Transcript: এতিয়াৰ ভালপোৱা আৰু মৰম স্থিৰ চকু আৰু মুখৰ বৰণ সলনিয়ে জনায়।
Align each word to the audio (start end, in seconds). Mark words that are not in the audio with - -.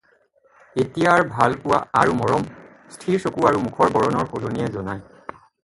এতিয়াৰ 0.83 1.27
ভালপোৱা 1.33 1.81
আৰু 2.01 2.15
মৰম 2.21 2.47
স্থিৰ 2.97 3.21
চকু 3.27 3.47
আৰু 3.53 3.63
মুখৰ 3.69 3.95
বৰণ 3.99 4.19
সলনিয়ে 4.33 4.75
জনায়। 4.79 5.49